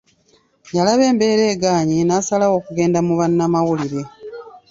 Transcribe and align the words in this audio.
Yalaba 0.75 1.03
embeera 1.11 1.43
egaanye, 1.53 1.97
n’asalawo 2.03 2.53
okugenda 2.59 2.99
mu 3.07 3.13
bannamawulire. 3.19 4.01